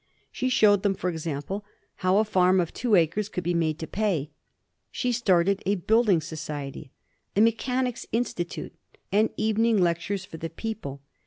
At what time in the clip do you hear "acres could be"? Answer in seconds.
2.95-3.53